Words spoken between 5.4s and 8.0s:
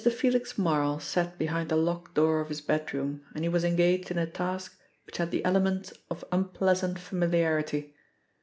elements of unpleasant familiarity.